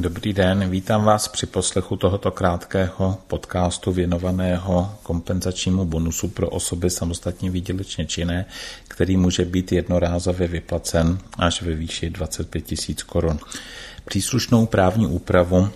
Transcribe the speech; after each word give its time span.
Dobrý 0.00 0.32
den, 0.32 0.70
vítám 0.70 1.04
vás 1.04 1.28
při 1.28 1.46
poslechu 1.46 1.96
tohoto 1.96 2.30
krátkého 2.30 3.18
podcastu 3.26 3.92
věnovaného 3.92 4.94
kompenzačnímu 5.02 5.84
bonusu 5.84 6.28
pro 6.28 6.50
osoby 6.50 6.90
samostatně 6.90 7.50
výdělečně 7.50 8.06
činné, 8.06 8.46
který 8.88 9.16
může 9.16 9.44
být 9.44 9.72
jednorázově 9.72 10.48
vyplacen 10.48 11.18
až 11.38 11.62
ve 11.62 11.74
výši 11.74 12.10
25 12.10 12.70
000 12.70 12.80
korun. 13.06 13.38
Příslušnou 14.04 14.66
právní 14.66 15.06
úpravu 15.06 15.68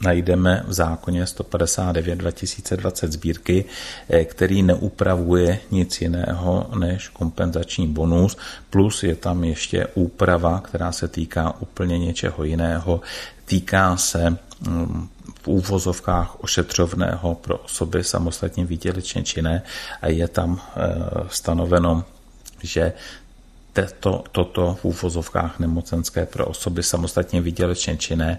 najdeme 0.00 0.64
v 0.66 0.72
zákoně 0.72 1.26
159 1.26 2.16
2020 2.16 3.12
sbírky, 3.12 3.64
eh, 4.08 4.24
který 4.24 4.62
neupravuje 4.62 5.58
nic 5.70 6.00
jiného 6.00 6.70
než 6.78 7.08
kompenzační 7.08 7.88
bonus, 7.88 8.36
plus 8.70 9.02
je 9.02 9.16
tam 9.16 9.44
ještě 9.44 9.86
úprava, 9.94 10.60
která 10.60 10.92
se 10.92 11.08
týká 11.08 11.54
úplně 11.60 11.98
něčeho 11.98 12.44
jiného, 12.44 13.00
týká 13.44 13.96
se 13.96 14.30
mm, 14.30 15.08
v 15.42 15.48
úvozovkách 15.48 16.44
ošetřovného 16.44 17.34
pro 17.34 17.56
osoby 17.56 18.04
samostatně 18.04 18.64
výdělečně 18.64 19.22
činné 19.22 19.62
a 20.02 20.08
je 20.08 20.28
tam 20.28 20.60
eh, 20.76 20.90
stanoveno, 21.28 22.04
že 22.62 22.92
to, 24.00 24.24
toto 24.32 24.74
v 24.74 24.84
úvozovkách 24.84 25.58
nemocenské 25.58 26.26
pro 26.26 26.46
osoby 26.46 26.82
samostatně 26.82 27.40
výdělečně 27.40 27.96
činné 27.96 28.38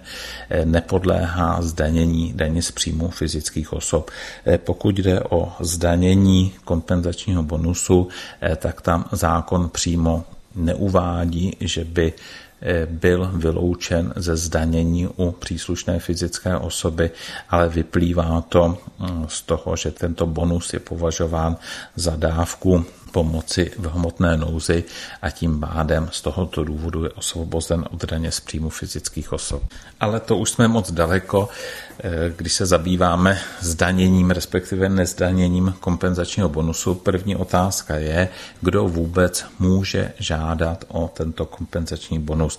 eh, 0.50 0.64
nepodléhá 0.64 1.62
zdanění 1.62 2.32
daně 2.32 2.62
z 2.62 2.70
příjmu 2.70 3.10
fyzických 3.10 3.72
osob. 3.72 4.10
Eh, 4.46 4.58
pokud 4.58 4.98
jde 4.98 5.20
o 5.30 5.52
zdanění 5.60 6.52
kompenzačního 6.64 7.42
bonusu, 7.42 8.08
eh, 8.40 8.56
tak 8.56 8.80
tam 8.80 9.04
zákon 9.12 9.68
přímo 9.68 10.24
neuvádí, 10.54 11.56
že 11.60 11.84
by 11.84 12.12
byl 12.90 13.30
vyloučen 13.34 14.12
ze 14.16 14.36
zdanění 14.36 15.08
u 15.16 15.30
příslušné 15.30 15.98
fyzické 15.98 16.56
osoby, 16.56 17.10
ale 17.48 17.68
vyplývá 17.68 18.40
to 18.48 18.78
mm, 18.98 19.24
z 19.28 19.42
toho, 19.42 19.76
že 19.76 19.90
tento 19.90 20.26
bonus 20.26 20.72
je 20.72 20.78
považován 20.80 21.56
za 21.96 22.16
dávku 22.16 22.84
pomoci 23.12 23.70
v 23.78 23.86
hmotné 23.86 24.36
nouzi 24.36 24.84
a 25.22 25.30
tím 25.30 25.60
pádem 25.60 26.08
z 26.12 26.22
tohoto 26.22 26.64
důvodu 26.64 27.04
je 27.04 27.10
osvobozen 27.10 27.84
od 27.90 28.04
daně 28.04 28.32
z 28.32 28.40
příjmu 28.40 28.70
fyzických 28.70 29.32
osob. 29.32 29.62
Ale 30.00 30.20
to 30.20 30.36
už 30.36 30.50
jsme 30.50 30.68
moc 30.68 30.92
daleko, 30.92 31.48
eh, 31.98 32.10
když 32.36 32.52
se 32.52 32.66
zabýváme 32.66 33.38
zdaněním, 33.60 34.30
respektive 34.30 34.88
nezdaněním 34.88 35.74
kompenzačního 35.80 36.48
bonusu. 36.48 36.94
První 36.94 37.36
otázka 37.36 37.96
je, 37.96 38.28
kdo 38.60 38.88
vůbec 38.88 39.44
může 39.58 40.12
žádat 40.18 40.84
o 40.88 41.10
tento 41.14 41.46
kompenzační 41.46 42.18
bonus. 42.18 42.58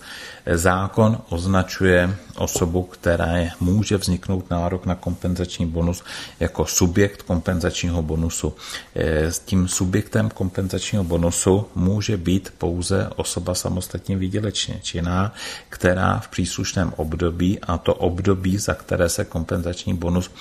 Zákon 0.53 1.17
označuje 1.29 2.15
osobu, 2.35 2.83
která 2.83 3.31
může 3.59 3.97
vzniknout 3.97 4.49
nárok 4.49 4.85
na 4.85 4.95
kompenzační 4.95 5.65
bonus 5.65 6.03
jako 6.39 6.65
subjekt 6.65 7.21
kompenzačního 7.21 8.01
bonusu. 8.01 8.53
Eh, 8.95 9.31
s 9.31 9.39
tím 9.39 9.67
subjektem 9.67 10.29
kompenzačního 10.41 11.03
bonusu 11.03 11.65
může 11.75 12.17
být 12.17 12.53
pouze 12.57 13.09
osoba 13.15 13.53
samostatně 13.55 14.17
výdělečně 14.17 14.79
činná, 14.81 15.33
která 15.69 16.19
v 16.19 16.27
příslušném 16.27 16.93
období, 16.97 17.59
a 17.61 17.77
to 17.77 17.93
období, 17.93 18.57
za 18.57 18.73
které 18.73 19.09
se 19.09 19.25
kompenzační 19.25 19.93
bonus 19.93 20.31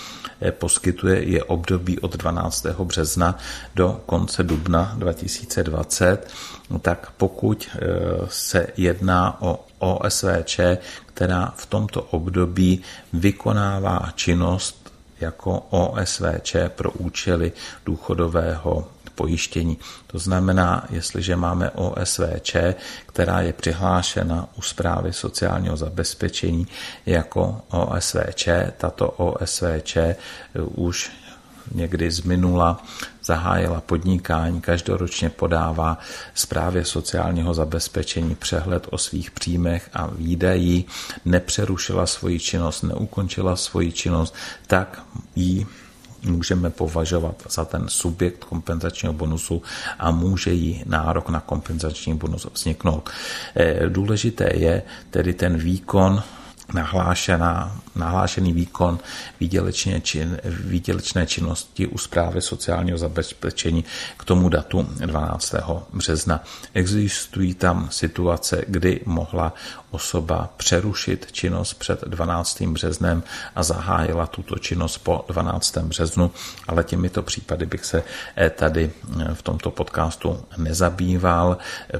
eh, 0.40 0.52
poskytuje, 0.52 1.24
je 1.28 1.44
období 1.44 1.98
od 2.00 2.16
12. 2.16 2.66
března 2.84 3.38
do 3.74 4.00
konce 4.06 4.42
dubna 4.42 4.94
2020, 4.96 6.28
tak 6.80 7.12
pokud 7.16 7.68
eh, 7.68 7.78
se 8.28 8.66
jedná 8.76 9.42
o 9.42 9.64
OSVČ, 9.78 10.60
která 11.06 11.52
v 11.56 11.66
tomto 11.66 12.02
období 12.02 12.80
vykonává 13.12 14.12
činnost 14.14 14.80
jako 15.20 15.58
OSVČ 15.70 16.56
pro 16.68 16.90
účely 16.90 17.52
důchodového 17.84 18.88
pojištění. 19.20 19.78
To 20.06 20.18
znamená, 20.18 20.84
jestliže 20.90 21.36
máme 21.36 21.70
OSVČ, 21.70 22.56
která 23.06 23.40
je 23.40 23.52
přihlášena 23.52 24.48
u 24.56 24.62
zprávy 24.62 25.12
sociálního 25.12 25.76
zabezpečení 25.76 26.66
jako 27.06 27.60
OSVČ, 27.68 28.48
tato 28.76 29.10
OSVČ 29.10 29.96
už 30.74 31.12
někdy 31.74 32.10
z 32.10 32.20
minula 32.22 32.82
zahájila 33.24 33.80
podnikání, 33.80 34.60
každoročně 34.60 35.28
podává 35.30 35.98
zprávě 36.34 36.84
sociálního 36.84 37.54
zabezpečení 37.54 38.34
přehled 38.34 38.86
o 38.90 38.98
svých 38.98 39.30
příjmech 39.30 39.90
a 39.92 40.06
výdají, 40.06 40.84
nepřerušila 41.24 42.06
svoji 42.06 42.40
činnost, 42.40 42.82
neukončila 42.82 43.56
svoji 43.56 43.92
činnost, 43.92 44.34
tak 44.66 45.02
jí 45.36 45.66
můžeme 46.22 46.70
považovat 46.70 47.42
za 47.50 47.64
ten 47.64 47.88
subjekt 47.88 48.44
kompenzačního 48.44 49.12
bonusu 49.12 49.62
a 49.98 50.10
může 50.10 50.52
jí 50.52 50.82
nárok 50.86 51.28
na 51.28 51.40
kompenzační 51.40 52.14
bonus 52.14 52.46
vzniknout. 52.54 53.10
Eh, 53.56 53.88
důležité 53.88 54.50
je 54.56 54.82
tedy 55.10 55.34
ten 55.34 55.56
výkon 55.56 56.22
nahlášená, 56.74 57.76
nahlášený 57.94 58.52
výkon 58.52 58.98
výdělečné, 59.40 60.00
čin, 60.00 60.38
výdělečné 60.44 61.26
činnosti 61.26 61.86
u 61.86 61.98
zprávy 61.98 62.42
sociálního 62.42 62.98
zabezpečení 62.98 63.84
k 64.16 64.24
tomu 64.24 64.48
datu 64.48 64.82
12. 64.82 65.54
března. 65.92 66.44
Existují 66.74 67.54
tam 67.54 67.88
situace, 67.90 68.64
kdy 68.68 69.00
mohla 69.06 69.54
osoba 69.90 70.50
přerušit 70.56 71.28
činnost 71.32 71.74
před 71.74 72.04
12. 72.06 72.62
březnem 72.62 73.22
a 73.56 73.62
zahájila 73.62 74.26
tuto 74.26 74.58
činnost 74.58 74.98
po 74.98 75.24
12. 75.28 75.78
březnu, 75.78 76.30
ale 76.68 76.84
těmito 76.84 77.22
případy 77.22 77.66
bych 77.66 77.84
se 77.84 78.02
eh, 78.36 78.50
tady 78.50 78.90
eh, 79.20 79.34
v 79.34 79.42
tomto 79.42 79.70
podcastu 79.70 80.44
nezabýval. 80.56 81.58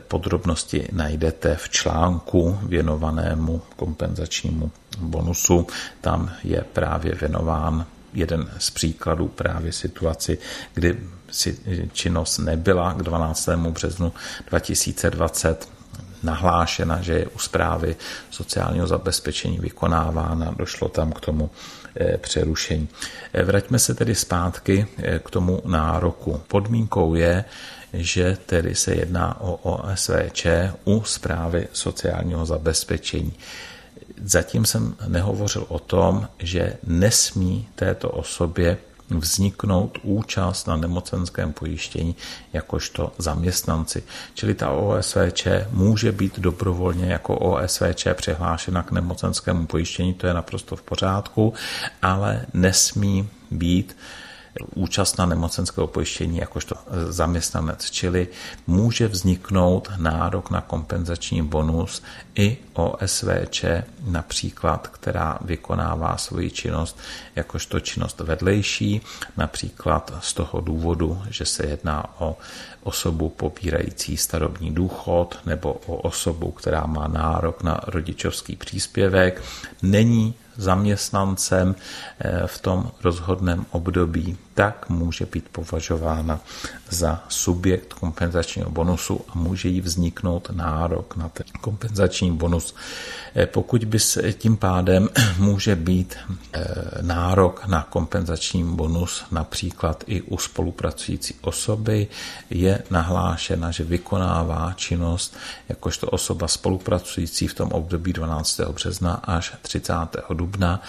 Podrobnosti 0.09 0.89
najdete 0.93 1.57
v 1.57 1.69
článku 1.69 2.59
věnovanému 2.63 3.63
kompenzačnímu 3.77 4.71
bonusu. 4.99 5.67
Tam 6.01 6.33
je 6.45 6.65
právě 6.73 7.15
věnován 7.15 7.87
jeden 8.15 8.51
z 8.59 8.71
příkladů 8.71 9.29
právě 9.29 9.73
situaci, 9.73 10.39
kdy 10.75 11.01
si 11.31 11.59
činnost 11.93 12.39
nebyla 12.39 12.93
k 12.95 13.03
12. 13.03 13.49
březnu 13.49 14.13
2020 14.49 15.80
nahlášena, 16.23 17.03
že 17.03 17.13
je 17.13 17.27
u 17.27 17.39
zprávy 17.39 17.97
sociálního 18.31 18.87
zabezpečení 18.87 19.59
vykonávána, 19.59 20.55
došlo 20.59 20.89
tam 20.89 21.13
k 21.13 21.21
tomu 21.21 21.51
eh, 21.97 22.19
přerušení. 22.19 22.89
Eh, 23.33 23.45
vraťme 23.45 23.79
se 23.79 23.95
tedy 23.95 24.15
zpátky 24.15 24.87
eh, 24.99 25.19
k 25.19 25.31
tomu 25.31 25.63
nároku. 25.65 26.43
Podmínkou 26.49 27.15
je, 27.15 27.45
že 27.93 28.39
tedy 28.47 28.75
se 28.75 28.95
jedná 28.95 29.41
o 29.41 29.55
OSVČ 29.55 30.47
u 30.85 31.03
zprávy 31.05 31.69
sociálního 31.73 32.47
zabezpečení. 32.47 33.33
Zatím 34.25 34.65
jsem 34.65 34.95
nehovořil 35.09 35.65
o 35.69 35.79
tom, 35.79 36.29
že 36.39 36.77
nesmí 36.87 37.69
této 37.75 38.11
osobě 38.11 38.77
vzniknout 39.11 39.99
účast 40.03 40.67
na 40.67 40.77
nemocenském 40.77 41.53
pojištění 41.53 42.17
jakožto 42.53 43.13
zaměstnanci. 43.19 44.03
Čili 44.35 44.55
ta 44.55 44.71
OSVČ 44.71 45.47
může 45.71 46.13
být 46.13 46.39
dobrovolně 46.39 47.13
jako 47.13 47.39
OSVČ 47.39 48.07
přihlášena 48.15 48.83
k 48.83 48.91
nemocenskému 48.91 49.67
pojištění, 49.67 50.15
to 50.15 50.27
je 50.27 50.35
naprosto 50.35 50.77
v 50.77 50.83
pořádku, 50.83 51.55
ale 52.03 52.47
nesmí 52.55 53.29
být 53.51 53.97
účast 54.75 55.19
na 55.19 55.27
nemocenského 55.27 55.87
pojištění 55.87 56.39
jakožto 56.39 56.75
zaměstnanec, 57.09 57.91
čili 57.91 58.29
může 58.67 59.09
vzniknout 59.09 59.91
nárok 59.97 60.51
na 60.51 60.61
kompenzační 60.61 61.43
bonus 61.43 62.03
i 62.35 62.57
OSVČ, 62.73 63.65
například, 64.05 64.89
která 64.89 65.39
vykonává 65.41 66.17
svoji 66.17 66.51
činnost 66.51 66.99
jakožto 67.37 67.81
činnost 67.81 68.21
vedlejší, 68.21 69.01
například 69.37 70.13
z 70.21 70.35
toho 70.35 70.61
důvodu, 70.61 71.23
že 71.31 71.47
se 71.47 71.67
jedná 71.67 72.21
o 72.21 72.37
osobu 72.83 73.29
pobírající 73.29 74.17
starobní 74.17 74.75
důchod 74.75 75.39
nebo 75.47 75.73
o 75.73 75.97
osobu, 75.97 76.51
která 76.51 76.87
má 76.87 77.09
nárok 77.09 77.63
na 77.63 77.81
rodičovský 77.87 78.57
příspěvek, 78.57 79.43
není 79.83 80.35
zaměstnancem 80.61 81.75
eh, 82.19 82.43
v 82.47 82.59
tom 82.61 82.91
rozhodném 83.05 83.67
období, 83.71 84.37
tak 84.61 84.89
může 84.89 85.27
být 85.27 85.49
považována 85.53 86.41
za 86.91 87.25
subjekt 87.29 87.95
kompenzačního 87.95 88.71
bonusu 88.71 89.21
a 89.29 89.39
může 89.39 89.69
jí 89.69 89.81
vzniknout 89.81 90.51
nárok 90.53 91.17
na 91.17 91.29
ten 91.29 91.47
kompenzační 91.61 92.33
bonus. 92.33 92.75
Eh, 93.35 93.47
pokud 93.47 93.85
by 93.85 93.99
se 93.99 94.33
tím 94.33 94.57
pádem 94.57 95.09
může 95.39 95.77
být 95.77 96.17
eh, 96.53 96.65
nárok 97.01 97.67
na 97.67 97.83
kompenzační 97.83 98.65
bonus 98.65 99.25
například 99.31 100.05
i 100.07 100.23
u 100.23 100.39
spolupracující 100.39 101.35
osoby, 101.41 102.07
je 102.51 102.83
nahlášena, 102.91 103.71
že 103.71 103.85
vykonává 103.85 104.73
činnost 104.77 105.37
jakožto 105.69 106.07
osoba 106.07 106.49
spolupracující 106.49 107.49
v 107.49 107.55
tom 107.55 107.69
období 107.69 108.13
12. 108.13 108.61
března 108.61 109.13
až 109.15 109.55
30. 109.63 109.95
dubna, 110.35 110.83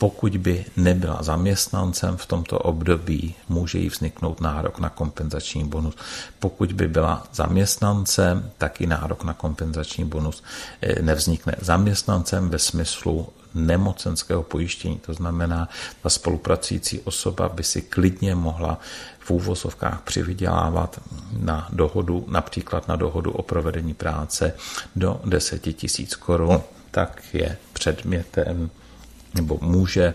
pokud 0.00 0.36
by 0.36 0.64
nebyla 0.76 1.22
zaměstnancem 1.22 2.16
v 2.16 2.26
tomto 2.26 2.58
období, 2.58 3.34
může 3.48 3.78
jí 3.78 3.88
vzniknout 3.88 4.40
nárok 4.40 4.78
na 4.78 4.88
kompenzační 4.88 5.64
bonus. 5.64 5.94
Pokud 6.38 6.72
by 6.72 6.88
byla 6.88 7.26
zaměstnancem, 7.32 8.50
tak 8.58 8.80
i 8.80 8.86
nárok 8.86 9.24
na 9.24 9.32
kompenzační 9.32 10.04
bonus 10.04 10.42
eh, 10.82 11.02
nevznikne 11.02 11.54
zaměstnancem 11.60 12.48
ve 12.48 12.58
smyslu 12.58 13.28
nemocenského 13.54 14.42
pojištění. 14.42 14.98
To 14.98 15.14
znamená, 15.14 15.68
ta 16.02 16.08
spolupracující 16.08 17.00
osoba 17.00 17.48
by 17.48 17.62
si 17.62 17.82
klidně 17.82 18.34
mohla 18.34 18.80
v 19.18 19.30
úvozovkách 19.30 20.00
přivydělávat 20.00 21.00
na 21.36 21.68
dohodu, 21.72 22.24
například 22.28 22.88
na 22.88 22.96
dohodu 22.96 23.30
o 23.32 23.42
provedení 23.42 23.94
práce 23.94 24.56
do 24.96 25.20
10 25.24 25.76
tisíc 25.76 26.14
korun, 26.14 26.60
tak 26.90 27.22
je 27.32 27.56
předmětem 27.72 28.70
nebo 29.34 29.58
může 29.60 30.14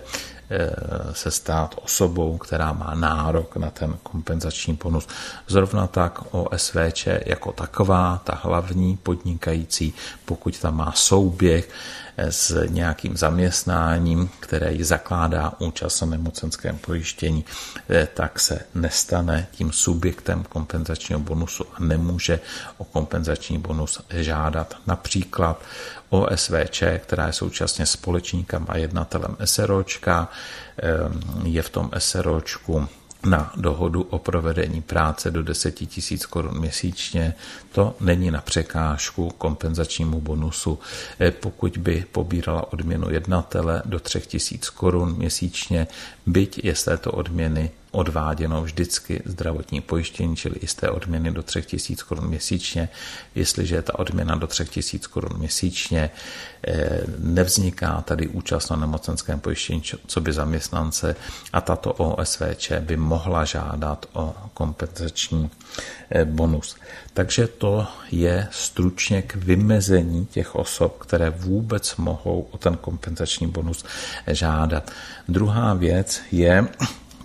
eh, 0.50 0.70
se 1.12 1.32
stát 1.32 1.76
osobou, 1.84 2.38
která 2.38 2.74
má 2.74 2.96
nárok 2.96 3.56
na 3.58 3.70
ten 3.70 3.98
kompenzační 4.04 4.74
bonus. 4.84 5.08
Zrovna 5.48 5.88
tak 5.88 6.20
OSVČ 6.32 7.08
jako 7.26 7.52
taková, 7.52 8.22
ta 8.24 8.40
hlavní 8.44 8.98
podnikající, 8.98 9.94
pokud 10.26 10.60
tam 10.60 10.78
má 10.78 10.92
souběh 10.92 11.70
s 12.18 12.66
nějakým 12.70 13.18
zaměstnáním, 13.18 14.30
které 14.40 14.74
ji 14.74 14.84
zakládá 14.84 15.54
účast 15.60 16.02
na 16.02 16.08
nemocenském 16.08 16.78
pojištění, 16.78 17.46
eh, 17.90 18.08
tak 18.14 18.40
se 18.40 18.60
nestane 18.76 19.48
tím 19.52 19.72
subjektem 19.72 20.44
kompenzačního 20.44 21.20
bonusu 21.20 21.66
a 21.74 21.80
nemůže 21.80 22.40
o 22.78 22.84
kompenzační 22.84 23.58
bonus 23.58 24.02
žádat. 24.10 24.76
Například 24.88 25.62
OSVČ, 26.10 26.84
která 27.00 27.28
je 27.28 27.34
současně 27.34 27.86
společníkem 27.86 28.66
a 28.70 28.78
jednatelem 28.78 29.38
SROčka, 29.46 30.30
je 31.44 31.62
v 31.62 31.70
tom 31.70 31.92
SROčku 31.98 32.88
na 33.26 33.52
dohodu 33.56 34.02
o 34.02 34.20
provedení 34.20 34.82
práce 34.82 35.32
do 35.32 35.44
10 35.44 35.82
000 35.82 36.24
korun 36.30 36.60
měsíčně. 36.60 37.34
To 37.72 37.96
není 38.00 38.32
na 38.32 38.42
překážku 38.42 39.30
kompenzačnímu 39.38 40.22
bonusu. 40.22 40.80
E, 41.22 41.32
pokud 41.32 41.78
by 41.78 42.06
pobírala 42.12 42.74
odměnu 42.74 43.12
jednatele 43.12 43.82
do 43.86 44.00
3 44.00 44.22
000 44.52 44.64
korun 44.76 45.16
měsíčně, 45.18 45.88
byť 46.26 46.60
je 46.64 46.76
z 46.76 46.84
této 46.84 47.12
odměny 47.12 47.72
odváděno 47.96 48.62
vždycky 48.62 49.22
zdravotní 49.26 49.82
pojištění, 49.82 50.36
čili 50.36 50.56
i 50.56 50.68
z 50.68 50.76
té 50.76 50.90
odměny 50.90 51.32
do 51.32 51.44
3000 51.44 52.04
korun 52.04 52.28
měsíčně. 52.28 52.90
Jestliže 53.36 53.76
je 53.76 53.82
ta 53.82 54.00
odměna 54.00 54.36
do 54.36 54.48
3000 54.48 55.08
korun 55.08 55.38
měsíčně, 55.38 56.10
eh, 56.68 57.02
nevzniká 57.18 58.02
tady 58.02 58.28
účast 58.28 58.70
na 58.70 58.76
nemocenském 58.76 59.40
pojištění 59.40 59.82
co 60.08 60.22
by 60.22 60.34
zaměstnance 60.34 61.16
a 61.54 61.62
tato 61.62 61.94
OSVČ 61.94 62.72
by 62.80 62.98
mohla 62.98 63.46
žádat 63.46 64.06
o 64.14 64.34
kompenzační 64.54 65.50
eh, 66.10 66.26
bonus. 66.26 66.76
Takže 67.14 67.48
to 67.48 67.88
je 68.12 68.48
stručně 68.52 69.22
k 69.22 69.36
vymezení 69.36 70.26
těch 70.26 70.56
osob, 70.56 70.98
které 70.98 71.30
vůbec 71.30 71.96
mohou 71.96 72.48
o 72.52 72.58
ten 72.58 72.78
kompenzační 72.78 73.48
bonus 73.48 73.86
žádat. 74.28 74.92
Druhá 75.28 75.74
věc 75.74 76.22
je, 76.32 76.68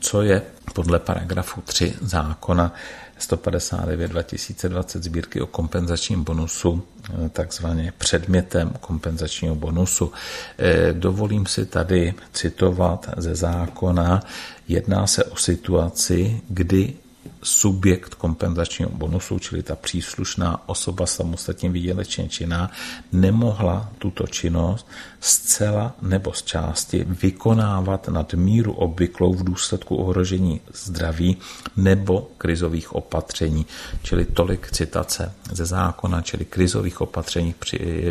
co 0.00 0.22
je 0.22 0.42
podle 0.74 0.98
paragrafu 0.98 1.60
3 1.60 1.94
zákona 2.00 2.74
159 3.18 4.08
2020 4.08 5.04
sbírky 5.04 5.40
o 5.40 5.46
kompenzačním 5.46 6.24
bonusu, 6.24 6.82
eh, 7.08 7.28
takzvaně 7.28 7.92
předmětem 7.98 8.72
kompenzačního 8.80 9.54
bonusu. 9.54 10.12
Eh, 10.58 10.92
dovolím 10.92 11.46
si 11.46 11.66
tady 11.66 12.14
citovat 12.32 13.10
ze 13.16 13.34
zákona. 13.34 14.22
Jedná 14.68 15.06
se 15.06 15.24
o 15.24 15.36
situaci, 15.36 16.40
kdy 16.48 16.94
subjekt 17.42 18.14
kompenzačního 18.14 18.90
bonusu, 18.90 19.38
čili 19.38 19.62
ta 19.62 19.76
příslušná 19.76 20.68
osoba 20.68 21.06
samostatně 21.06 21.70
výdělečně 21.70 22.28
činná, 22.28 22.70
nemohla 23.12 23.92
tuto 23.98 24.26
činnost 24.26 24.86
zcela 25.20 25.96
nebo 26.02 26.32
z 26.32 26.42
části 26.42 27.04
vykonávat 27.08 28.08
nad 28.08 28.34
míru 28.34 28.72
obvyklou 28.72 29.34
v 29.34 29.44
důsledku 29.44 29.96
ohrožení 29.96 30.60
zdraví 30.72 31.36
nebo 31.76 32.30
krizových 32.38 32.94
opatření, 32.94 33.66
čili 34.02 34.24
tolik 34.24 34.70
citace 34.70 35.32
ze 35.52 35.64
zákona, 35.66 36.22
čili 36.22 36.44
krizových 36.44 37.00
opatření 37.00 37.54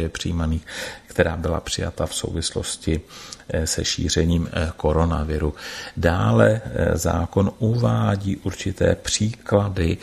přijímaných, 0.09 0.65
která 1.19 1.37
byla 1.37 1.59
přijata 1.59 2.05
v 2.05 2.15
souvislosti 2.15 3.01
Eh, 3.53 3.67
se 3.67 3.85
šířením 3.85 4.49
eh, 4.51 4.71
koronaviru. 4.77 5.53
Dále 5.97 6.61
eh, 6.63 6.97
zákon 6.97 7.51
uvádí 7.59 8.37
určité 8.37 8.95
příklady, 8.95 9.97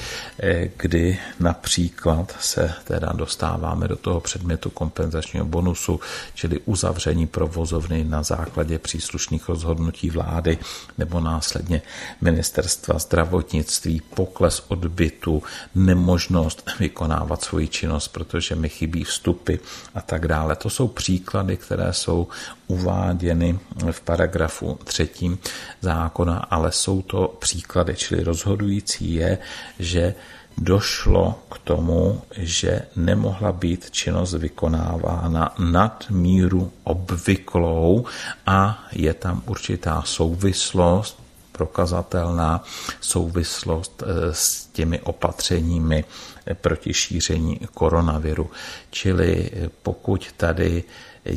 kdy 0.76 1.18
například 1.40 2.36
se 2.40 2.72
teda 2.84 3.12
dostáváme 3.12 3.88
do 3.88 3.96
toho 3.96 4.20
předmětu 4.20 4.70
kompenzačního 4.70 5.46
bonusu, 5.46 6.00
čili 6.34 6.60
uzavření 6.64 7.26
provozovny 7.26 8.04
na 8.04 8.22
základě 8.22 8.78
příslušných 8.78 9.48
rozhodnutí 9.48 10.10
vlády 10.10 10.58
nebo 10.98 11.20
následně 11.20 11.82
ministerstva 12.20 12.98
zdravotnictví, 12.98 14.02
pokles 14.14 14.64
odbytu, 14.68 15.42
nemožnost 15.74 16.70
vykonávat 16.78 17.42
svoji 17.42 17.68
činnost, 17.68 18.08
protože 18.08 18.54
mi 18.54 18.68
chybí 18.68 19.04
vstupy 19.04 19.54
a 19.94 20.00
tak 20.00 20.28
dále. 20.28 20.56
To 20.56 20.70
jsou 20.70 20.88
příklady, 21.06 21.56
které 21.56 21.92
jsou 21.92 22.26
uváděny 22.66 23.58
v 23.90 24.00
paragrafu 24.00 24.78
třetím 24.84 25.38
zákona, 25.80 26.38
ale 26.50 26.72
jsou 26.72 27.02
to 27.02 27.36
příklady, 27.38 27.94
čili 27.94 28.24
rozhodující 28.24 29.14
je, 29.14 29.38
že 29.78 30.14
došlo 30.58 31.38
k 31.50 31.58
tomu, 31.58 32.22
že 32.36 32.82
nemohla 32.96 33.52
být 33.52 33.90
činnost 33.90 34.34
vykonávána 34.34 35.54
nad 35.58 36.10
míru 36.10 36.72
obvyklou 36.84 38.04
a 38.46 38.86
je 38.92 39.14
tam 39.14 39.42
určitá 39.46 40.02
souvislost, 40.02 41.22
prokazatelná 41.52 42.64
souvislost 43.00 44.02
eh, 44.02 44.34
s 44.34 44.66
těmi 44.72 45.00
opatřeními 45.00 46.04
proti 46.54 46.94
šíření 46.94 47.60
koronaviru. 47.74 48.50
Čili 48.90 49.50
pokud 49.82 50.32
tady 50.36 50.84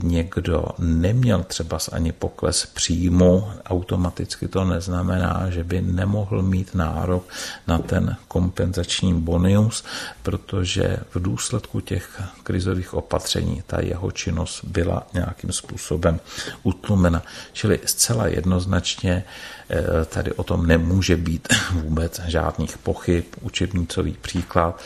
někdo 0.03 0.65
neměl 0.79 1.43
třeba 1.43 1.79
ani 1.91 2.11
pokles 2.11 2.65
příjmu, 2.65 3.51
automaticky 3.65 4.47
to 4.47 4.65
neznamená, 4.65 5.45
že 5.49 5.63
by 5.63 5.81
nemohl 5.81 6.41
mít 6.41 6.75
nárok 6.75 7.29
na 7.67 7.77
ten 7.77 8.15
kompenzační 8.27 9.21
bonus, 9.21 9.83
protože 10.23 10.97
v 11.09 11.21
důsledku 11.21 11.81
těch 11.81 12.21
krizových 12.43 12.93
opatření 12.93 13.63
ta 13.67 13.81
jeho 13.81 14.11
činnost 14.11 14.63
byla 14.63 15.07
nějakým 15.13 15.51
způsobem 15.51 16.19
utlumena. 16.63 17.23
Čili 17.53 17.79
zcela 17.85 18.27
jednoznačně 18.27 19.23
eh, 19.69 20.05
tady 20.05 20.31
o 20.33 20.43
tom 20.43 20.67
nemůže 20.67 21.17
být 21.17 21.47
vůbec 21.71 22.21
žádných 22.27 22.77
pochyb. 22.77 23.23
Učebnicový 23.41 24.17
příklad 24.21 24.81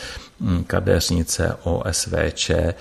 kadeřnice 0.67 1.55
OSVČ 1.63 2.49
eh, 2.49 2.73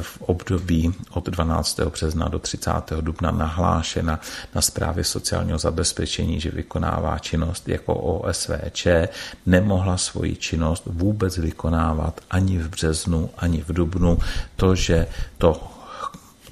v 0.00 0.22
období 0.22 0.94
od 1.10 1.28
12. 1.28 1.80
března 1.80 2.28
do 2.28 2.38
30. 2.38 2.70
dubna 3.00 3.30
nahlášena 3.30 4.20
na 4.54 4.60
zprávě 4.60 5.04
sociálního 5.04 5.58
zabezpečení, 5.58 6.40
že 6.40 6.50
vykonává 6.50 7.18
činnost 7.18 7.68
jako 7.68 7.94
OSVČ, 7.94 8.86
nemohla 9.46 9.96
svoji 9.96 10.36
činnost 10.36 10.82
vůbec 10.86 11.38
vykonávat 11.38 12.20
ani 12.30 12.58
v 12.58 12.68
březnu, 12.68 13.30
ani 13.36 13.62
v 13.62 13.72
dubnu. 13.72 14.18
To, 14.56 14.74
že 14.74 15.06
to 15.38 15.71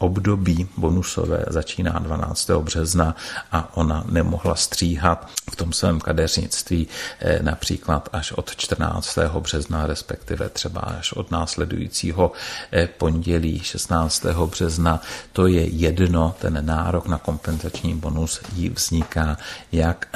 období 0.00 0.68
bonusové 0.76 1.44
začíná 1.48 1.98
12. 1.98 2.50
března 2.50 3.14
a 3.52 3.76
ona 3.76 4.04
nemohla 4.08 4.54
stříhat 4.54 5.28
v 5.52 5.56
tom 5.56 5.72
svém 5.72 6.00
kadeřnictví 6.00 6.88
eh, 7.20 7.38
například 7.42 8.08
až 8.12 8.32
od 8.32 8.56
14. 8.56 9.18
března, 9.40 9.86
respektive 9.86 10.48
třeba 10.48 10.80
až 10.80 11.12
od 11.12 11.30
následujícího 11.30 12.32
eh, 12.72 12.86
pondělí 12.86 13.60
16. 13.60 14.26
března. 14.46 15.02
To 15.32 15.46
je 15.46 15.64
jedno, 15.64 16.34
ten 16.40 16.66
nárok 16.66 17.06
na 17.06 17.18
kompenzační 17.18 17.94
bonus 17.94 18.40
jí 18.54 18.68
vzniká 18.68 19.36
jak 19.72 20.08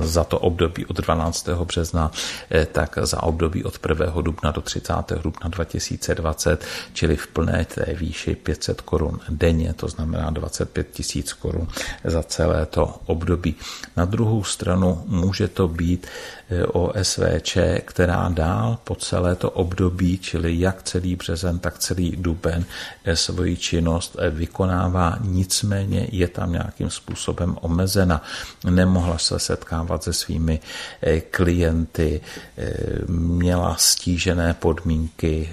za 0.00 0.24
to 0.24 0.38
období 0.38 0.86
od 0.86 0.96
12. 0.96 1.48
března, 1.48 2.10
eh, 2.50 2.66
tak 2.66 2.98
za 3.02 3.22
období 3.22 3.64
od 3.64 3.78
1. 3.78 4.22
dubna 4.22 4.50
do 4.50 4.60
30. 4.60 5.18
dubna 5.22 5.48
2020, 5.48 6.64
čili 6.92 7.16
v 7.16 7.26
plné 7.26 7.64
té 7.64 7.94
výši 7.94 8.34
500 8.34 8.80
korun 8.80 8.97
denně, 9.28 9.72
to 9.72 9.88
znamená 9.88 10.30
25 10.30 10.90
tisíc 10.92 11.32
korun 11.32 11.68
za 12.04 12.22
celé 12.22 12.66
to 12.66 12.94
období. 13.06 13.54
Na 13.96 14.04
druhou 14.04 14.44
stranu 14.44 15.02
může 15.06 15.48
to 15.48 15.68
být 15.68 16.06
eh, 16.50 16.64
OSVČ, 16.66 17.58
která 17.84 18.28
dál 18.28 18.78
po 18.84 18.94
celé 18.94 19.36
to 19.36 19.50
období, 19.50 20.18
čili 20.18 20.60
jak 20.60 20.82
celý 20.82 21.16
březen, 21.16 21.58
tak 21.58 21.78
celý 21.78 22.16
duben, 22.16 22.64
eh, 23.04 23.16
svoji 23.16 23.56
činnost 23.56 24.16
vykonává, 24.30 25.18
nicméně 25.20 26.08
je 26.12 26.28
tam 26.28 26.52
nějakým 26.52 26.90
způsobem 26.90 27.56
omezena. 27.60 28.22
Nemohla 28.70 29.18
se 29.18 29.38
setkávat 29.38 30.02
se 30.02 30.12
svými 30.12 30.60
eh, 31.02 31.20
klienty, 31.20 32.20
měla 33.08 33.76
stížené 33.78 34.54
podmínky, 34.54 35.50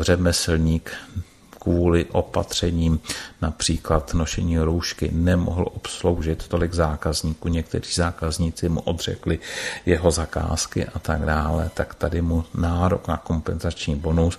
řemeslník 0.00 0.90
kvůli 1.68 2.04
opatřením, 2.04 3.00
například 3.42 4.14
nošení 4.14 4.58
roušky, 4.58 5.10
nemohl 5.12 5.66
obsloužit 5.74 6.48
tolik 6.48 6.74
zákazníků. 6.74 7.48
Někteří 7.48 7.92
zákazníci 7.94 8.68
mu 8.68 8.80
odřekli 8.80 9.38
jeho 9.86 10.10
zakázky 10.10 10.86
a 10.86 10.98
tak 10.98 11.20
dále, 11.24 11.70
tak 11.74 11.94
tady 11.94 12.22
mu 12.22 12.44
nárok 12.54 13.08
na 13.08 13.16
kompenzační 13.16 13.96
bonus 13.96 14.38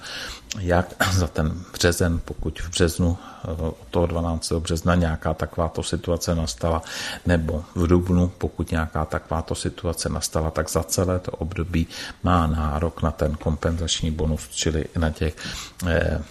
jak 0.59 0.93
za 1.11 1.27
ten 1.27 1.61
březen, 1.73 2.19
pokud 2.25 2.59
v 2.59 2.69
březnu 2.69 3.17
od 3.59 3.87
toho 3.89 4.07
12. 4.07 4.51
března 4.51 4.95
nějaká 4.95 5.33
takováto 5.33 5.83
situace 5.83 6.35
nastala, 6.35 6.81
nebo 7.25 7.63
v 7.75 7.87
dubnu, 7.87 8.31
pokud 8.37 8.71
nějaká 8.71 9.05
takováto 9.05 9.55
situace 9.55 10.09
nastala, 10.09 10.51
tak 10.51 10.69
za 10.69 10.83
celé 10.83 11.19
to 11.19 11.31
období 11.31 11.87
má 12.23 12.47
nárok 12.47 13.01
na 13.01 13.11
ten 13.11 13.35
kompenzační 13.35 14.11
bonus, 14.11 14.47
čili 14.49 14.85
na 14.97 15.09
těch 15.09 15.35
eh, 15.87 16.21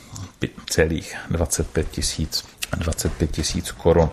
celých 0.66 1.16
25 1.30 1.90
tisíc 1.90 2.44
25 2.76 3.30
tisíc 3.30 3.70
korun. 3.72 4.10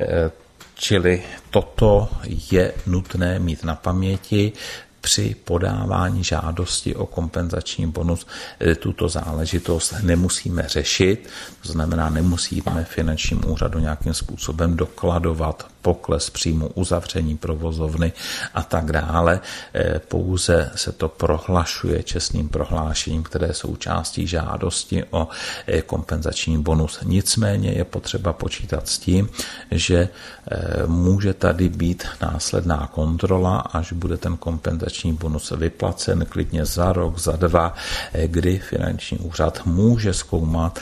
Eh, 0.00 0.30
čili 0.74 1.22
toto 1.50 2.08
je 2.52 2.72
nutné 2.86 3.38
mít 3.38 3.64
na 3.64 3.74
paměti 3.74 4.52
při 5.00 5.36
podávání 5.44 6.24
žádosti 6.24 6.94
o 6.94 7.06
kompenzační 7.06 7.86
bonus 7.86 8.26
e, 8.60 8.74
tuto 8.74 9.08
záležitost 9.08 9.94
nemusíme 10.02 10.62
řešit, 10.68 11.28
to 11.62 11.72
znamená, 11.72 12.10
nemusíme 12.10 12.84
finančním 12.84 13.50
úřadu 13.50 13.78
nějakým 13.78 14.14
způsobem 14.14 14.76
dokladovat 14.76 15.66
pokles 15.82 16.30
příjmu, 16.30 16.70
uzavření 16.74 17.36
provozovny 17.36 18.12
a 18.54 18.62
tak 18.62 18.92
dále. 18.92 19.40
E, 19.74 19.98
pouze 19.98 20.70
se 20.74 20.92
to 20.92 21.08
prohlašuje 21.08 22.02
čestným 22.02 22.48
prohlášením, 22.48 23.22
které 23.22 23.54
jsou 23.54 23.70
součástí 23.70 24.26
žádosti 24.26 25.04
o 25.10 25.28
e, 25.66 25.82
kompenzační 25.82 26.58
bonus. 26.62 26.98
Nicméně 27.04 27.70
je 27.70 27.84
potřeba 27.84 28.32
počítat 28.32 28.88
s 28.88 28.98
tím, 28.98 29.28
že 29.70 30.08
může 30.86 31.34
tady 31.34 31.68
být 31.68 32.06
následná 32.22 32.90
kontrola, 32.92 33.58
až 33.58 33.92
bude 33.92 34.16
ten 34.16 34.36
kompenzační 34.36 35.12
bonus 35.12 35.50
vyplacen 35.50 36.26
klidně 36.26 36.64
za 36.64 36.92
rok, 36.92 37.18
za 37.18 37.36
dva, 37.36 37.74
eh, 38.12 38.28
kdy 38.28 38.58
finanční 38.58 39.18
úřad 39.18 39.66
může 39.66 40.14
zkoumat, 40.14 40.78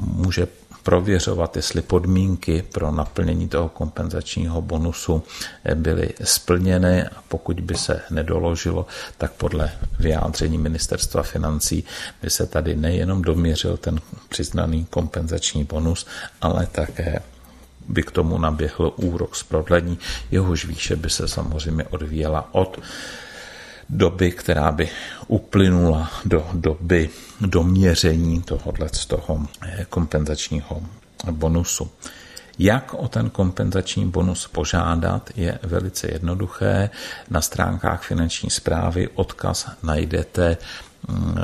může 0.00 0.46
prověřovat, 0.82 1.56
jestli 1.56 1.82
podmínky 1.82 2.64
pro 2.72 2.90
naplnění 2.90 3.48
toho 3.48 3.68
kompenzačního 3.68 4.62
bonusu 4.62 5.22
eh, 5.64 5.74
byly 5.74 6.10
splněny. 6.24 7.02
A 7.02 7.22
pokud 7.28 7.60
by 7.60 7.74
se 7.74 8.00
nedoložilo, 8.10 8.86
tak 9.18 9.32
podle 9.32 9.72
vyjádření 9.98 10.58
ministerstva 10.58 11.22
financí 11.22 11.84
by 12.22 12.30
se 12.30 12.46
tady 12.46 12.76
nejenom 12.76 13.22
doměřil 13.22 13.76
ten 13.76 14.00
přiznaný 14.28 14.86
kompenzační 14.90 15.64
bonus, 15.64 16.06
ale 16.40 16.66
také 16.66 17.22
by 17.88 18.02
k 18.02 18.10
tomu 18.10 18.38
naběhl 18.38 18.92
úrok 18.96 19.36
z 19.36 19.42
prodlení, 19.42 19.98
jehož 20.30 20.64
výše 20.64 20.96
by 20.96 21.10
se 21.10 21.28
samozřejmě 21.28 21.84
odvíjela 21.84 22.48
od 22.52 22.80
doby, 23.92 24.30
která 24.30 24.72
by 24.72 24.88
uplynula 25.26 26.10
do 26.24 26.46
doby 26.52 27.10
doměření 27.40 28.42
tohohle 28.42 28.88
z 28.92 29.06
toho 29.06 29.46
eh, 29.62 29.86
kompenzačního 29.88 30.82
bonusu. 31.30 31.90
Jak 32.58 32.94
o 32.94 33.08
ten 33.08 33.30
kompenzační 33.30 34.08
bonus 34.08 34.46
požádat 34.46 35.30
je 35.36 35.58
velice 35.62 36.12
jednoduché. 36.12 36.90
Na 37.30 37.40
stránkách 37.40 38.02
finanční 38.02 38.50
zprávy 38.50 39.08
odkaz 39.14 39.70
najdete 39.82 40.56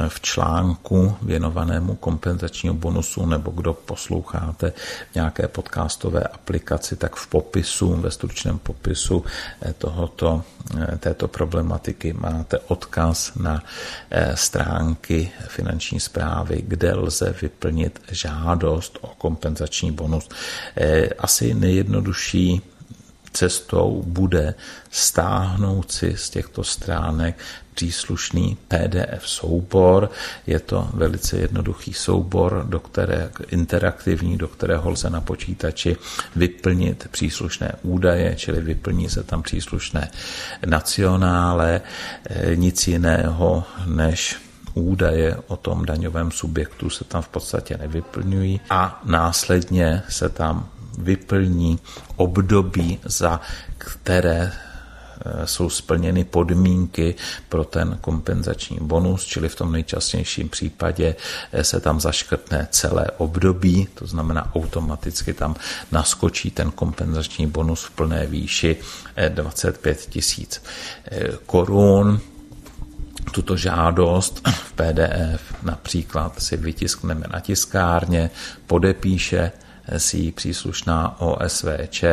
v 0.09 0.21
článku 0.21 1.17
věnovanému 1.23 1.95
kompenzačního 1.95 2.75
bonusu 2.75 3.27
nebo 3.27 3.50
kdo 3.50 3.75
posloucháte 3.75 4.73
v 5.12 5.15
nějaké 5.15 5.49
podcastové 5.49 6.23
aplikaci, 6.23 6.97
tak 6.97 7.17
v 7.17 7.27
popisu, 7.27 7.95
ve 7.95 8.11
stručném 8.11 8.59
popisu 8.59 9.25
eh, 9.62 9.73
tohoto, 9.73 10.43
eh, 10.81 10.99
této 10.99 11.29
problematiky 11.29 12.12
máte 12.12 12.59
odkaz 12.59 13.35
na 13.35 13.62
eh, 14.11 14.37
stránky 14.37 15.31
finanční 15.49 16.00
zprávy, 16.00 16.62
kde 16.67 16.95
lze 16.95 17.35
vyplnit 17.43 18.00
žádost 18.11 18.99
o 19.00 19.07
kompenzační 19.07 19.93
bonus. 19.93 20.29
Asi 21.19 21.55
nejjednodušší 21.55 22.62
cestou 23.33 24.03
bude 24.07 24.55
stáhnout 24.91 25.93
si 25.93 26.17
z 26.17 26.31
těchto 26.31 26.65
stránek 26.65 27.38
příslušný 27.79 28.59
PDF 28.69 29.23
soubor. 29.23 30.11
Je 30.47 30.61
to 30.61 30.89
velice 30.95 31.39
jednoduchý 31.39 31.93
soubor, 31.95 32.67
do 32.69 32.81
které, 32.81 33.31
interaktivní, 33.51 34.39
do 34.39 34.49
kterého 34.49 34.91
lze 34.91 35.11
na 35.11 35.21
počítači 35.21 35.97
vyplnit 36.37 37.09
příslušné 37.11 37.73
údaje, 37.83 38.35
čili 38.37 38.61
vyplní 38.61 39.09
se 39.09 39.23
tam 39.23 39.43
příslušné 39.43 40.11
nacionále, 40.67 41.81
eh, 42.27 42.57
nic 42.57 42.89
jiného 42.89 43.65
než 43.87 44.37
údaje 44.75 45.37
o 45.47 45.57
tom 45.57 45.87
daňovém 45.87 46.31
subjektu 46.31 46.91
se 46.91 47.05
tam 47.05 47.23
v 47.23 47.29
podstatě 47.29 47.79
nevyplňují 47.79 48.61
a 48.71 49.03
následně 49.05 50.03
se 50.09 50.29
tam 50.29 50.69
vyplní 50.99 51.79
období, 52.17 52.99
za 53.05 53.41
které 53.79 54.53
jsou 55.45 55.71
splněny 55.71 56.25
podmínky 56.25 57.15
pro 57.49 57.65
ten 57.65 57.99
kompenzační 58.01 58.79
bonus, 58.81 59.25
čili 59.25 59.49
v 59.49 59.55
tom 59.55 59.73
nejčastějším 59.73 60.49
případě 60.49 61.17
eh, 61.53 61.65
se 61.65 61.81
tam 61.81 62.01
zaškrtne 62.01 62.69
celé 62.71 63.07
období, 63.17 63.89
to 63.95 64.07
znamená 64.07 64.55
automaticky 64.55 65.33
tam 65.33 65.57
naskočí 65.93 66.51
ten 66.51 66.71
kompenzační 66.71 67.47
bonus 67.47 67.85
v 67.85 67.91
plné 67.91 68.27
výši 68.27 68.77
25 69.29 69.99
eh, 70.01 70.11
tisíc 70.11 70.63
korun. 71.47 72.21
Tuto 73.33 73.57
žádost 73.57 74.49
v 74.49 74.73
PDF 74.73 75.63
například 75.63 76.43
si 76.43 76.57
vytiskneme 76.57 77.27
na 77.33 77.41
tiskárně, 77.41 78.31
podepíše 78.67 79.53
si 79.97 80.33
příslušná 80.33 81.21
OSVČ 81.21 82.04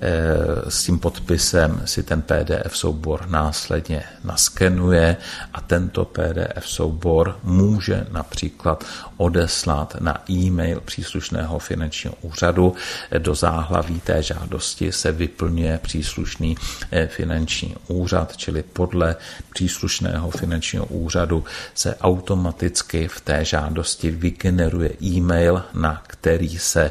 Eh, 0.00 0.70
s 0.70 0.84
tím 0.84 0.98
podpisem 0.98 1.82
si 1.84 2.02
ten 2.02 2.22
PDF 2.22 2.76
soubor 2.76 3.28
následně 3.28 4.02
naskenuje 4.24 5.16
a 5.52 5.60
tento 5.60 6.04
PDF 6.04 6.68
soubor 6.68 7.38
může 7.42 8.06
například 8.10 8.84
odeslat 9.16 9.96
na 10.00 10.30
e-mail 10.30 10.80
příslušného 10.80 11.58
finančního 11.58 12.14
úřadu. 12.22 12.74
Do 13.18 13.34
záhlaví 13.34 14.00
té 14.00 14.22
žádosti 14.22 14.92
se 14.92 15.12
vyplňuje 15.12 15.78
příslušný 15.82 16.56
eh, 16.90 17.06
finanční 17.06 17.76
úřad, 17.88 18.36
čili 18.36 18.62
podle 18.62 19.16
příslušného 19.54 20.30
finančního 20.30 20.86
úřadu 20.86 21.44
se 21.74 21.96
automaticky 21.96 23.08
v 23.08 23.20
té 23.20 23.44
žádosti 23.44 24.10
vygeneruje 24.10 24.90
e-mail, 25.02 25.62
na 25.74 26.02
který 26.06 26.58
se 26.58 26.85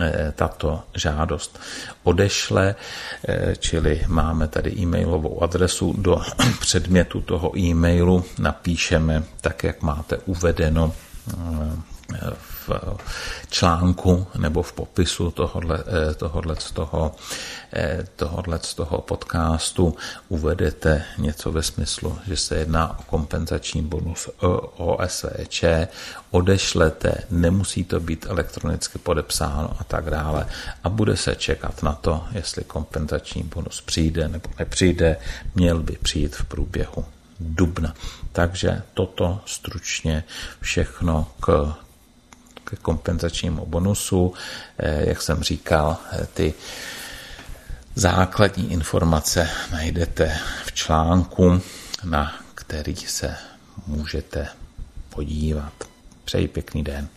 Eh, 0.00 0.32
tato 0.36 0.82
žádost 0.94 1.58
odešle, 2.02 2.74
eh, 3.28 3.56
čili 3.56 4.02
máme 4.06 4.48
tady 4.48 4.72
e-mailovou 4.78 5.42
adresu. 5.42 5.94
Do 5.98 6.22
předmětu 6.60 7.20
toho 7.20 7.58
e-mailu 7.58 8.24
napíšeme 8.38 9.22
tak, 9.40 9.64
jak 9.64 9.82
máte 9.82 10.16
uvedeno 10.16 10.92
v 12.38 12.70
článku 13.50 14.26
nebo 14.38 14.62
v 14.62 14.72
popisu 14.72 15.30
tohodle, 15.30 15.78
eh, 15.86 16.14
z 16.58 16.70
toho, 16.70 17.14
eh, 17.72 18.04
tohodle 18.16 18.58
z 18.62 18.74
toho 18.74 18.98
podcastu 19.00 19.96
uvedete 20.28 21.04
něco 21.18 21.52
ve 21.52 21.62
smyslu, 21.62 22.18
že 22.26 22.36
se 22.36 22.56
jedná 22.56 22.98
o 22.98 23.02
kompenzační 23.02 23.82
bonus 23.82 24.28
OSVČ, 24.76 25.64
odešlete, 26.30 27.14
nemusí 27.30 27.84
to 27.84 28.00
být 28.00 28.26
elektronicky 28.28 28.98
podepsáno 28.98 29.70
a 29.78 29.84
tak 29.84 30.10
dále. 30.10 30.46
A 30.84 30.88
bude 30.88 31.16
se 31.16 31.34
čekat 31.34 31.82
na 31.82 31.92
to, 31.92 32.24
jestli 32.32 32.64
kompenzační 32.64 33.42
bonus 33.42 33.80
přijde 33.80 34.28
nebo 34.28 34.48
nepřijde, 34.58 35.16
měl 35.54 35.78
by 35.82 35.98
přijít 36.02 36.36
v 36.36 36.44
průběhu 36.44 37.04
dubna. 37.40 37.94
Takže 38.32 38.82
toto 38.94 39.40
stručně 39.46 40.24
všechno 40.60 41.28
k 41.40 41.76
k 42.66 42.78
kompenzačnímu 42.82 43.66
bonusu. 43.66 44.34
Eh, 44.78 45.08
jak 45.08 45.22
jsem 45.22 45.42
říkal, 45.42 45.96
eh, 46.12 46.26
ty 46.34 46.54
základní 47.94 48.72
informace 48.72 49.50
najdete 49.72 50.38
v 50.64 50.72
článku, 50.72 51.62
na 52.04 52.34
který 52.54 52.96
se 52.96 53.36
můžete 53.86 54.48
podívat. 55.10 55.72
Přeji 56.24 56.48
pěkný 56.48 56.84
den. 56.84 57.08